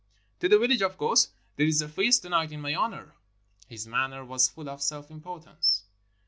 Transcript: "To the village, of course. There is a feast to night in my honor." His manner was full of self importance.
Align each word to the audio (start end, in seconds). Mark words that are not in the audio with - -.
"To 0.39 0.49
the 0.49 0.57
village, 0.57 0.81
of 0.81 0.97
course. 0.97 1.29
There 1.57 1.67
is 1.67 1.79
a 1.79 1.87
feast 1.87 2.23
to 2.23 2.29
night 2.29 2.51
in 2.51 2.59
my 2.59 2.73
honor." 2.73 3.13
His 3.67 3.85
manner 3.85 4.25
was 4.25 4.49
full 4.49 4.67
of 4.67 4.81
self 4.81 5.11
importance. 5.11 5.83